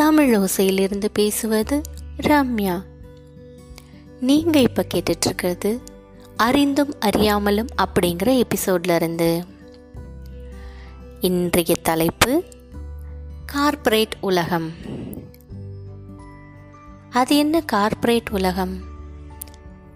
தமிழ் 0.00 0.36
ஓசையிலிருந்து 0.36 1.04
பேசுவது 1.12 1.80
ரம்யா. 2.22 2.82
நீங்க 4.20 4.60
இப்ப 4.60 4.86
கேட்டுட்டு 4.94 5.24
இருக்கிறது 5.24 5.82
அறிந்தும் 6.36 6.94
அறியாமலும் 7.00 7.68
அப்படிங்கிற 7.76 8.42
எபிசோட்ல 8.42 8.94
இருந்து 8.94 9.44
இன்றைய 11.20 11.74
தலைப்பு 11.82 12.44
கார்ப்பரேட் 13.46 14.16
உலகம். 14.20 14.72
அது 17.10 17.36
என்ன 17.36 17.60
கார்ப்பரேட் 17.60 18.28
உலகம்? 18.30 18.78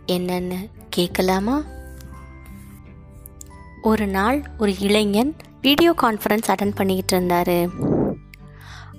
என்னன்னு 0.06 0.68
கேட்கலாமா? 0.90 1.62
ஒரு 3.82 4.06
நாள் 4.06 4.42
ஒரு 4.58 4.78
இளைஞன் 4.78 5.36
வீடியோ 5.60 5.94
கான்ஃபரன்ஸ் 6.02 6.48
அட்டன் 6.48 6.74
பண்ணிக்கிட்டு 6.74 7.20
இருந்தாரு. 7.20 7.92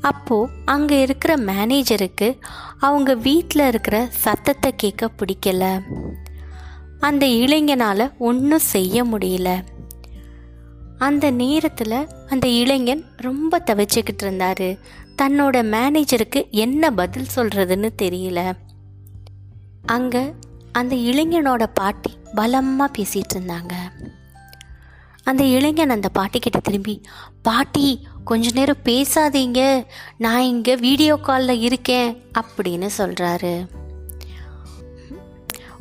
அப்போது 0.01 0.51
அங்கே 0.65 1.01
இருக்கிற 1.01 1.35
மேனேஜருக்கு 1.35 2.37
அவங்க 2.79 3.13
வீட்டில் 3.13 3.67
இருக்கிற 3.67 4.07
சத்தத்தை 4.09 4.73
கேட்க 4.75 5.09
பிடிக்கல. 5.17 5.81
அந்த 6.99 7.25
இளைஞனால் 7.25 8.13
ஒன்றும் 8.17 8.59
செய்ய 8.59 9.03
முடியல. 9.03 9.63
அந்த 10.97 11.31
நேரத்தில் 11.31 12.07
அந்த 12.27 12.47
இளைஞன் 12.47 13.05
ரொம்ப 13.17 13.63
தவிச்சுக்கிட்டு 13.65 14.21
இருந்தார். 14.21 14.67
தன்னோட 15.21 15.63
மேனேஜருக்கு 15.63 16.49
என்ன 16.49 16.91
பதில் 16.91 17.27
சொல்கிறதுன்னு 17.35 17.89
தெரியல. 18.01 18.53
அங்கே 19.85 20.33
அந்த 20.71 20.95
இளைஞனோட 20.95 21.67
பாட்டி 21.73 22.13
பலமாக 22.35 22.91
பேசிகிட்டு 22.97 23.35
இருந்தாங்க. 23.35 23.73
அந்த 25.25 25.43
இளைஞன் 25.55 25.95
அந்த 25.95 26.09
பாட்டிக்கிட்ட 26.17 26.59
திரும்பி 26.63 26.95
பாட்டி 27.41 27.87
கொஞ்ச 28.23 28.51
நேரம் 28.53 28.85
பேசாதீங்க. 28.85 29.61
நான் 30.17 30.49
இங்கே 30.51 30.75
வீடியோ 30.75 31.15
காலில் 31.17 31.63
இருக்கேன் 31.67 32.09
அப்படின்னு 32.39 32.89
சொல்கிறாரு 32.97 33.53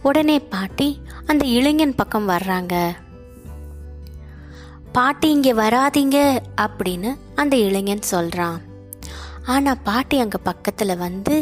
உடனே 0.03 0.37
பாட்டி 0.55 0.89
அந்த 1.27 1.45
இளைஞன் 1.59 1.95
பக்கம் 1.95 2.29
வர்றாங்க. 2.29 2.75
பாட்டி 4.97 5.29
இங்கே 5.31 5.53
வராதீங்க 5.53 6.19
அப்படின்னு 6.57 7.11
அந்த 7.35 7.57
இளைஞன் 7.57 8.11
சொல்கிறான் 8.13 8.59
ஆனால் 9.45 9.83
பாட்டி 9.85 10.19
அங்கே 10.21 10.39
பக்கத்தில் 10.43 10.97
வந்து 10.97 11.37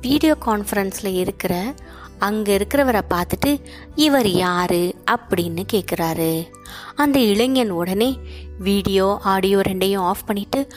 வீடியோ 0.00 0.36
கான்ஃபரன்ஸில் 0.46 1.14
இருக்கிற 1.14 1.74
அங்கே 2.18 2.54
இருக்கிறவரை 2.54 3.00
பார்த்துட்டு 3.10 3.60
இவர் 3.94 4.28
யாரு? 4.28 4.94
அப்படின்னு 5.10 5.62
கேட்குறாரு 5.72 6.48
அந்த 6.94 7.18
இளைஞன் 7.18 7.70
உடனே 7.70 8.18
வீடியோ 8.58 9.18
ஆடியோ 9.22 9.58
ரெண்டையும் 9.58 10.06
ஆஃப் 10.10 10.26
பண்ணிட்டு 10.26 10.68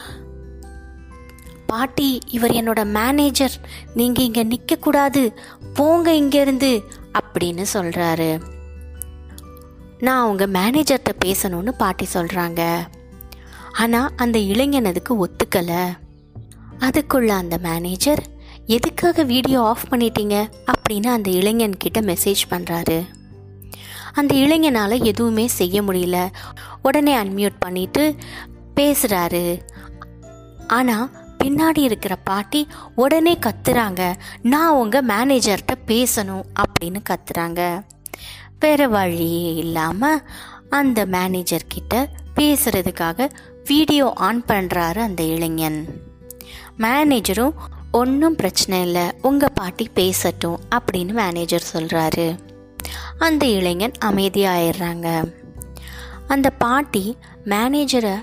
பாட்டி 1.66 2.20
இவர் 2.30 2.52
என்னோட 2.52 2.86
மேனேஜர். 2.86 3.52
நீங்கள் 3.94 4.26
இங்கே 4.26 4.44
நிற்கக்கூடாது 4.44 5.36
போங்க 5.74 6.12
இங்கேருந்து. 6.12 6.84
அப்படின்னு 7.20 7.66
சொல்கிறாரு 7.74 8.42
நான் 10.00 10.24
அவங்க 10.24 10.48
மேனேஜர்கிட்ட 10.48 11.12
பேசணும்னு 11.26 11.70
பாட்டி 11.78 12.08
சொல்கிறாங்க 12.14 12.62
ஆனால் 13.72 14.12
அந்த 14.16 14.40
இளைஞன் 14.40 14.86
அதுக்கு 14.86 15.14
ஒத்துக்கலை. 15.26 15.84
அதுக்குள்ள 16.80 17.28
அந்த 17.28 17.58
மேனேஜர் 17.58 18.24
எதுக்காக 18.66 19.24
வீடியோ 19.24 19.62
ஆஃப் 19.62 19.88
பண்ணிட்டீங்க? 19.90 20.50
அப்படின்னு 20.68 21.08
அந்த 21.08 21.32
இளைஞன்கிட்ட 21.32 22.02
மெசேஜ் 22.02 22.42
பண்ணுறாரு 22.50 23.08
அந்த 24.14 24.36
இளைஞனால் 24.36 25.04
எதுவுமே 25.04 25.48
செய்ய 25.48 25.82
முடியல. 25.82 26.32
உடனே 26.82 27.16
அன்மியூட் 27.16 27.56
பண்ணிட்டு 27.60 28.16
பேசுகிறாரு 28.76 29.62
ஆனால் 30.68 31.10
பின்னாடி 31.44 31.78
இருக்கிற 31.78 32.16
பாட்டி 32.16 32.68
உடனே 32.96 33.38
கத்துறாங்க. 33.38 34.16
நான் 34.42 34.74
உங்கள் 34.74 35.06
மேனேஜர்கிட்ட 35.06 35.76
பேசணும் 35.88 36.44
அப்படின்னு 36.60 37.04
கத்துறாங்க. 37.10 37.84
வேற 38.60 38.88
வழியே 38.88 39.54
இல்லாமல் 39.54 40.22
அந்த 40.70 41.06
மேனேஜர்கிட்ட 41.06 42.10
பேசுகிறதுக்காக 42.36 42.40
பேசுறதுக்காக 42.40 43.30
வீடியோ 43.64 44.14
ஆன் 44.16 44.44
பண்ணுறாரு 44.48 44.98
அந்த 44.98 45.24
இளைஞன். 45.24 45.88
மேனேஜரும் 46.78 47.54
ஒன்றும் 47.96 48.36
பிரச்சனை 48.36 48.82
இல்லை 48.82 49.02
உங்கள் 49.22 49.52
பாட்டி 49.54 49.90
பேசட்டும் 49.94 50.60
அப்படின்னு 50.76 51.12
மேனேஜர் 51.12 51.64
சொல்கிறாரு 51.74 52.38
அந்த 53.18 53.46
இளைஞன் 53.46 53.92
அமைதியாயிடுறாங்க. 54.06 55.34
அந்த 56.28 56.50
பாட்டி 56.50 57.18
மேனேஜரை 57.46 58.16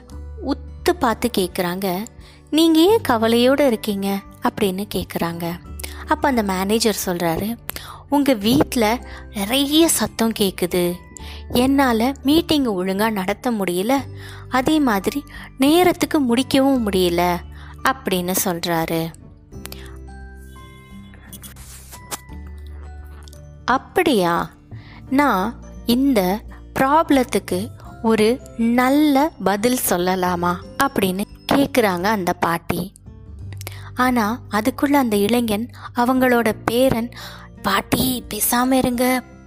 உத்து 0.47 0.93
பார்த்து 0.99 1.31
கேட்குறாங்க 1.39 2.05
நீங்கள் 2.51 2.83
ஏன் 2.83 3.01
கவலையோடு 3.01 3.67
இருக்கீங்க? 3.67 4.19
அப்படின்னு 4.43 4.85
கேட்குறாங்க 4.95 5.61
அப்போ 6.07 6.29
அந்த 6.29 6.43
மேனேஜர் 6.43 6.99
சொல்கிறாரு 7.07 7.57
உங்கள் 8.09 8.37
வீட்டில் 8.37 9.01
நிறைய 9.35 9.89
சத்தம் 9.89 10.33
கேட்குது 10.39 10.95
என்னால் 11.53 12.15
மீட்டிங் 12.23 12.65
ஒழுங்காக 12.65 13.11
நடத்த 13.11 13.51
முடியல. 13.51 13.93
அதே 14.49 14.81
மாதிரி 14.81 15.25
நேரத்துக்கு 15.59 16.21
முடிக்கவும் 16.21 16.89
முடியல. 16.89 17.37
அப்படின்னு 17.89 18.35
சொல்கிறாரு 18.45 19.13
அப்படியா? 23.75 24.35
நான் 25.11 25.45
இந்த 25.95 26.21
ப்ராப்ளத்துக்கு 26.79 27.59
ஒரு 28.03 28.27
நல்ல 28.57 29.33
பதில் 29.45 29.79
சொல்லலாமா 29.89 30.53
அப்படின்னு 30.85 31.25
கேட்குறாங்க 31.53 32.07
அந்த 32.17 32.33
பாட்டி. 32.47 32.83
ஆனால் 34.05 34.41
அதுக்குள்ள 34.51 34.97
அந்த 35.05 35.17
இளைஞன் 35.27 35.67
அவங்களோட 35.97 36.49
பேரன் 36.65 37.11
பாட்டி 37.63 38.25
பேசாமல் 38.29 38.79
இருங்க 38.79 39.05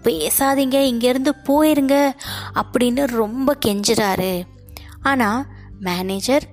பேசாதீங்க 0.08 0.78
இங்கேருந்து 0.92 1.32
போயிருங்க 1.50 1.96
அப்படின்னு 2.62 3.04
ரொம்ப 3.22 3.58
கெஞ்சுறாரு. 3.66 4.34
ஆனால் 5.02 5.46
மேனேஜர் 5.80 6.46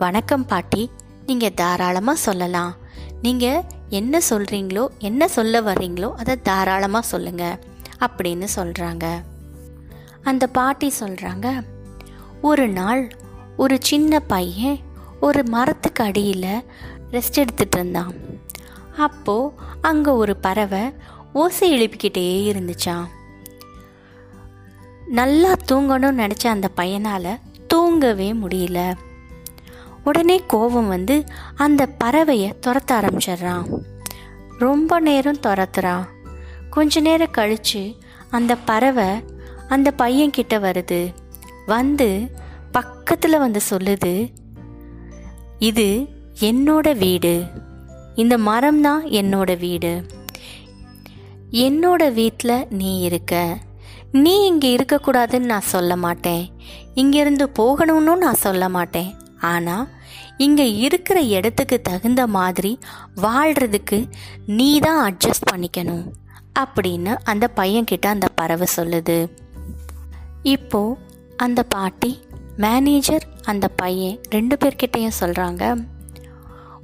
வணக்கம் 0.00 0.46
பாட்டி 0.46 0.82
நீங்கள் 1.26 1.54
தாராளமாக 1.54 2.24
சொல்லலாம். 2.26 2.72
நீங்கள் 3.22 3.64
என்ன 3.90 4.18
சொல்கிறீங்களோ 4.30 4.88
என்ன 4.98 5.28
சொல்ல 5.28 5.60
வர்றீங்களோ 5.60 6.12
அதை 6.14 6.42
தாராளமாக 6.42 7.06
சொல்லுங்கள் 7.06 7.58
அப்படின்னு 7.98 8.46
சொல்கிறாங்க 8.56 9.06
அந்த 10.22 10.46
பாட்டி 10.46 10.92
சொல்கிறாங்க 11.00 11.66
ஒரு 12.40 12.68
நாள் 12.68 13.12
ஒரு 13.56 13.76
சின்ன 13.80 14.20
பையன் 14.20 14.78
ஒரு 15.20 15.42
மரத்துக்கு 15.44 16.04
அடியில் 16.04 16.64
ரெஸ்ட் 17.10 17.40
எடுத்துகிட்டு 17.42 17.76
இருந்தான். 17.76 18.12
அப்போது 18.96 19.52
அங்கே 19.80 20.10
ஒரு 20.10 20.36
பறவை 20.36 20.92
ஓசை 21.32 21.68
எழுப்பிக்கிட்டே 21.76 22.24
இருந்துச்சான் 22.50 23.06
நல்லா 25.06 25.52
தூங்கணும்னு 25.72 26.22
நினச்ச 26.24 26.46
அந்த 26.46 26.68
பையனால் 26.76 27.38
தூங்கவே 27.66 28.32
முடியல. 28.32 28.80
உடனே 30.04 30.42
கோபம் 30.46 30.88
வந்து 30.88 31.24
அந்த 31.54 31.88
பறவையை 32.04 32.52
துரத்த 32.66 32.92
ஆரம்பிச்சிடுறான் 32.92 33.78
ரொம்ப 34.58 35.00
நேரம் 35.00 35.40
துரத்துறான் 35.42 36.04
கொஞ்ச 36.70 37.00
நேரம் 37.00 37.30
கழித்து 37.30 37.96
அந்த 38.30 38.56
பறவை 38.56 39.08
அந்த 39.68 39.92
பையன்கிட்ட 39.98 40.54
வருது. 40.66 41.14
வந்து 41.66 42.30
பக்கத்தில் 42.72 43.38
வந்து 43.38 43.60
சொல்லுது 43.70 44.32
இது 45.58 46.08
என்னோட 46.40 46.96
வீடு. 46.96 47.44
இந்த 48.14 48.38
மரம் 48.38 48.80
தான் 48.80 49.02
என்னோட 49.04 49.58
வீடு. 49.58 50.06
என்னோட 51.50 52.12
வீட்டில் 52.12 52.66
நீ 52.70 53.00
இருக்க. 53.00 53.58
நீ 54.12 54.46
இங்கே 54.46 54.76
இருக்கக்கூடாதுன்னு 54.76 55.50
நான் 55.52 55.70
சொல்ல 55.74 55.96
மாட்டேன். 55.96 56.52
இங்கேருந்து 56.94 57.46
போகணும்னு 57.58 58.16
நான் 58.16 58.34
சொல்ல 58.34 58.68
மாட்டேன். 58.68 59.14
ஆனால் 59.40 59.88
இங்கே 60.36 60.74
இருக்கிற 60.76 61.20
இடத்துக்கு 61.20 61.82
தகுந்த 61.82 62.26
மாதிரி 62.26 62.78
வாழ்கிறதுக்கு 63.22 64.08
நீ 64.46 64.78
தான் 64.78 65.12
அட்ஜஸ்ட் 65.12 65.50
பண்ணிக்கணும் 65.52 66.12
அப்படின்னு 66.58 67.16
அந்த 67.24 67.50
பையன்கிட்ட 67.56 68.06
அந்த 68.06 68.28
பறவை 68.34 68.66
சொல்லுது. 68.76 69.30
இப்போ 70.42 70.98
அந்த 71.36 71.62
பாட்டி 71.62 72.20
மேனேஜர் 72.56 73.24
அந்த 73.44 73.68
பையன் 73.68 74.18
ரெண்டு 74.28 74.56
பேர்கிட்டையும் 74.56 75.18
சொல்கிறாங்க 75.20 75.64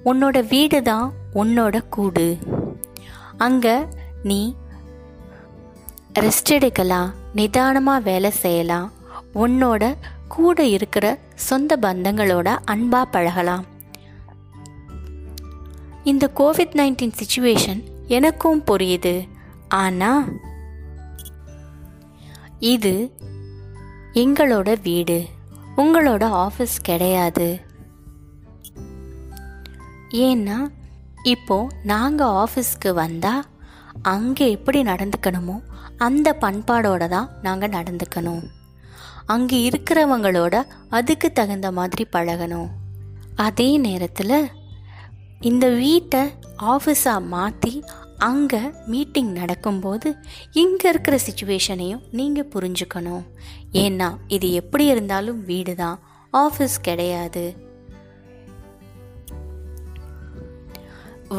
உன்னோட 0.05 0.49
வீடு 0.49 0.82
தான் 0.82 1.12
உன்னோட 1.35 1.76
கூடு. 1.88 2.38
அங்கே 3.38 3.87
நீ 4.23 4.56
ரெஸ்ட் 6.14 6.53
எடுக்கலாம் 6.53 7.14
நிதானமாக 7.35 8.00
வேலை 8.00 8.31
செய்யலாம் 8.31 8.93
உன்னோட 9.32 9.94
கூட 10.28 10.64
இருக்கிற 10.64 11.19
சொந்த 11.34 11.76
பந்தங்களோட 11.81 12.58
அன்பாக 12.64 13.11
பழகலாம். 13.11 13.64
இந்த 16.05 16.31
கோவிட் 16.34 16.75
நைன்டீன் 16.75 17.17
சுச்சுவேஷன் 17.20 17.81
எனக்கும் 18.06 18.62
புரியுது. 18.67 19.28
ஆனால் 19.69 20.25
இது 22.58 23.14
எங்களோட 24.12 24.76
வீடு. 24.82 25.25
உங்களோட 25.76 26.46
ஆஃபீஸ் 26.46 26.76
கிடையாது. 26.82 27.61
ஏன்னா 30.11 30.58
இப்போ 31.22 31.67
நாங்கள் 31.82 32.34
ஆஃபீஸ்க்கு 32.43 32.93
வந்தால் 32.94 33.44
அங்கே 34.02 34.50
எப்படி 34.50 34.82
நடந்துக்கணுமோ 34.82 35.56
அந்த 35.96 36.32
பண்பாடோடு 36.32 37.08
தான் 37.08 37.31
நாங்கள் 37.43 37.69
நடந்துக்கணும். 37.69 38.44
அங்கே 39.32 39.58
இருக்கிறவங்களோட 39.69 40.55
அதுக்கு 40.96 41.28
தகுந்த 41.32 41.69
மாதிரி 41.78 42.05
பழகணும். 42.17 42.69
அதே 43.46 43.69
நேரத்தில் 43.87 44.38
இந்த 45.50 45.67
வீட்டை 45.82 46.23
ஆஃபீஸாக 46.75 47.28
மாற்றி 47.34 47.73
அங்கே 48.28 48.61
மீட்டிங் 48.93 49.32
நடக்கும்போது 49.38 50.08
இங்கே 50.62 50.87
இருக்கிற 50.93 51.17
சுச்சுவேஷனையும் 51.26 52.05
நீங்கள் 52.19 52.50
புரிஞ்சுக்கணும். 52.55 53.25
ஏன்னா 53.84 54.08
இது 54.37 54.49
எப்படி 54.61 54.84
இருந்தாலும் 54.93 55.40
வீடு 55.44 55.75
தான் 55.75 55.99
ஆஃபீஸ் 56.32 56.76
கிடையாது. 56.88 57.44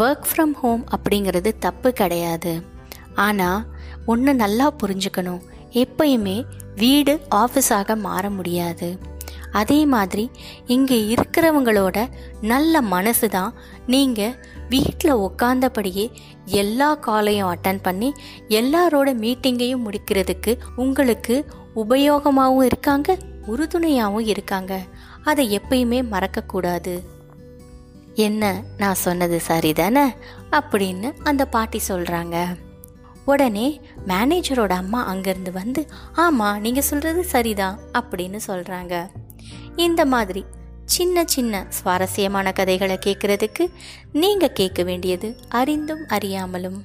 ஒர்க் 0.04 0.30
ஃப்ரம் 0.30 0.56
ஹோம் 0.62 0.86
அப்படிங்கிறது 0.96 1.52
தப்பு 1.66 1.92
கிடையாது. 2.02 2.54
ஆனால் 3.28 3.66
ஒன்று 4.06 4.34
நல்லா 4.44 4.70
புரிஞ்சுக்கணும். 4.84 5.44
எப்பயுமே 5.84 6.38
வீடு 6.78 7.14
ஆஃபீஸாக 7.36 7.98
மாற 7.98 8.30
முடியாது. 8.30 9.16
அதே 9.52 9.86
மாதிரி 9.86 10.32
இங்கே 10.66 10.98
இருக்கிறவங்களோட 11.14 12.10
நல்ல 12.42 12.82
மனசு 12.82 13.30
தான் 13.30 13.54
நீங்கள் 13.88 14.36
வீட்டில் 14.70 15.16
உட்காந்தபடியே 15.16 16.12
எல்லா 16.46 16.96
காலையும் 16.96 17.56
அட்டன் 17.56 17.80
பண்ணி 17.82 18.14
எல்லாரோட 18.50 19.10
மீட்டிங்கையும் 19.24 19.86
முடிக்கிறதுக்கு 19.88 20.58
உங்களுக்கு 20.76 21.46
உபயோகமாகவும் 21.76 22.64
இருக்காங்க 22.64 23.18
உறுதுணையாகவும் 23.48 24.28
இருக்காங்க. 24.28 24.82
அதை 25.24 25.60
எப்பயுமே 25.60 26.00
மறக்கக்கூடாது. 26.12 27.00
என்ன 28.14 28.64
நான் 28.78 29.02
சொன்னது 29.06 29.42
சரிதானே? 29.48 30.06
அப்படின்னு 30.52 31.14
அந்த 31.24 31.46
பாட்டி 31.46 31.80
சொல்கிறாங்க 31.88 32.46
உடனே 33.28 33.68
மேனேஜரோட 34.08 34.70
அம்மா 34.70 35.00
அங்கேருந்து 35.14 35.52
வந்து 35.52 35.82
ஆமாம் 36.14 36.60
நீங்கள் 36.60 36.84
சொல்கிறது 36.84 37.24
சரிதான் 37.24 37.80
அப்படின்னு 37.94 38.40
சொல்கிறாங்க 38.48 38.94
இந்த 39.76 40.06
மாதிரி 40.06 40.46
சின்ன 40.86 41.24
சின்ன 41.26 41.66
சுவாரஸ்யமான 41.70 42.52
கதைகளை 42.52 42.98
கேட்குறதுக்கு 43.06 43.64
நீங்கள் 44.14 44.54
கேட்க 44.54 44.84
வேண்டியது 44.84 45.30
அறிந்தும் 45.50 46.06
அறியாமலும். 46.08 46.80